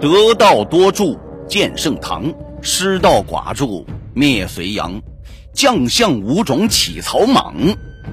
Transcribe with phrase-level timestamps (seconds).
[0.00, 5.02] 得道多助建盛唐，失道寡助灭隋炀。
[5.52, 7.54] 将相五种起草莽，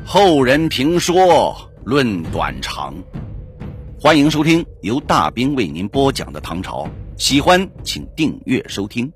[0.06, 1.56] 后人评说
[1.86, 2.94] 论短长。
[4.02, 9.14] 欢迎收听由大兵为您播讲的唐朝，喜欢请订阅收听。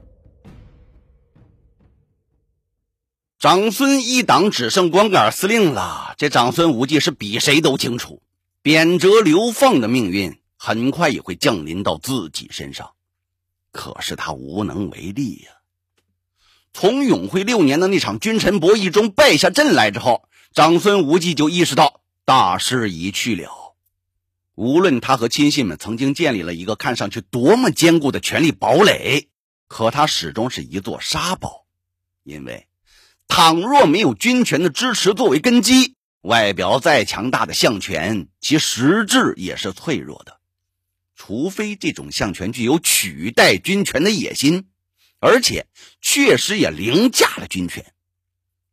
[3.37, 8.21] 长孙一党只剩光杆司令了，这长孙无忌是比谁都清楚，
[8.61, 12.91] 贬谪流放的命运很快也会降临到自己身上，
[13.71, 15.53] 可是他无能为力呀。
[16.71, 23.75] 从永徽六年的那场君臣博弈中败下阵来之后，长孙无忌就意识到大势已去了。
[24.53, 29.29] 无论他和亲信们曾经建立了一个看上去多么坚固的权力堡垒，
[29.67, 31.65] 可他始终是一座沙堡，
[32.21, 32.67] 因为。
[33.27, 40.37] 倘若没有军权的支持作为根基，外表再强大的相权，其实质也是脆弱的。
[41.23, 44.65] 除非这种相权具有取代军权的野心，
[45.19, 45.67] 而且
[46.01, 47.93] 确实也凌驾了军权。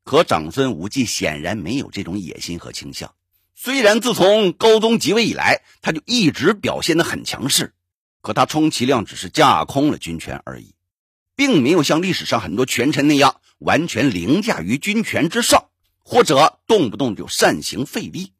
[0.02, 3.14] 可长孙无忌显然没有这种野心和倾向。
[3.54, 7.74] 虽然自从高宗即位以来，他就一直表现得很强势，
[8.22, 10.74] 可他充其量只是架空了军权而已。
[11.36, 15.68] 并没有像历史上很多权臣那样完全凌驾于军权之上，
[15.98, 18.32] 或者动不动就擅行废立。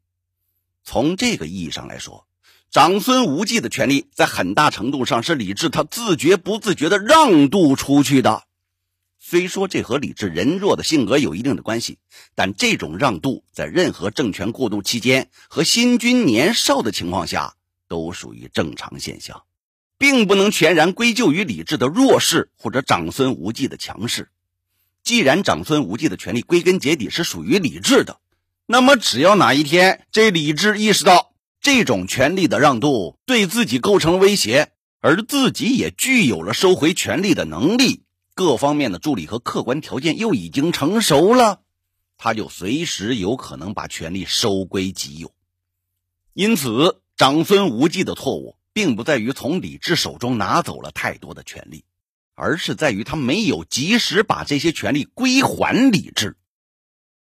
[0.83, 2.25] 从这个意义上来说，
[2.71, 8.43] 长孙无忌的权力在很大程度上是李治他自觉不自觉的让渡出去的。
[9.19, 11.97] 虽说这和李治人弱的性格有一定的关系，
[12.35, 17.55] 但这种让渡在任何政权过渡期间和新君年少的情况下
[17.87, 19.43] 都属于正常现象。
[19.97, 24.29] 并不能全然归咎于李治的弱势或者长孙无忌的强势。
[25.03, 28.21] 既然长孙无忌的权力归根结底是属于李治的，
[28.65, 31.28] 那么只要哪一天这李治意识到
[31.61, 41.61] 这种权力的让渡对自己构成威胁，而自己也具有了收回权力的能力，各方面的助力和客观条件又已经成熟了，
[42.17, 45.31] 他就随时有可能把权力收归己有。
[46.33, 48.55] 因此，长孙无忌的错误。
[48.71, 51.83] 并不在于从李治手中拿走了太多的权利，
[52.35, 56.37] 而是在于他没有及时把这些权利归还李治。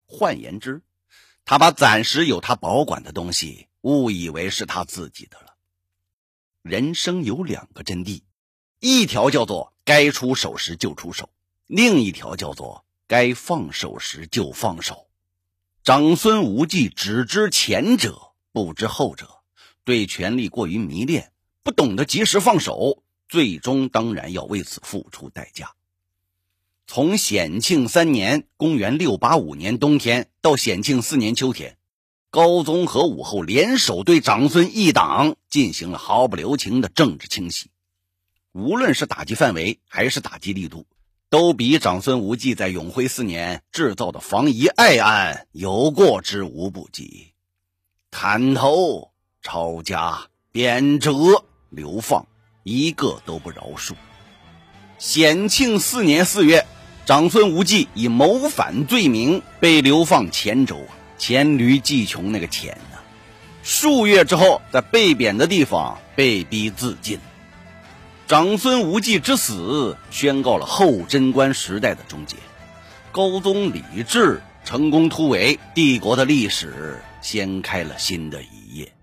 [0.06, 0.84] 换言之，
[1.46, 5.56] 他把暂时有他保管的东西误以为是他自己的了。
[6.62, 8.22] 人生有两个真谛，
[8.80, 11.30] 一条叫做该出手时就出手，
[11.68, 15.08] 另一条叫做该放手时就放手。
[15.84, 19.30] 长孙无忌只知前者，不知后者。
[19.84, 25.70] 对权力过于迷恋，不懂得及时放手，最终当然要为此付出代价。
[26.88, 31.78] 从显庆三年（公元685年）冬天到显庆四年秋天，
[32.30, 37.72] 高宗和武后联手对长孙一党进行了毫不留情的政治清洗。
[38.52, 40.86] 无论是打击范围还是打击力度，
[41.30, 47.34] 都比长孙无忌在永徽四年制造的防夷爱案有过之无不及。
[48.12, 49.10] 砍头。
[49.46, 52.28] 抄家、贬谪、流放，
[52.64, 53.92] 一个都不饶恕。
[54.98, 56.66] 显庆四年四月，
[57.06, 60.88] 长孙无忌以谋反罪名被流放黔州，
[61.18, 62.98] 黔驴技穷那个黔呢。
[63.62, 67.20] 数月之后，在被贬的地方被逼自尽。
[68.26, 72.38] 长孙无忌之死，宣告了后贞观时代的终结。
[73.12, 78.94] 高宗李治成功突围，帝国的历史掀开了新的一页。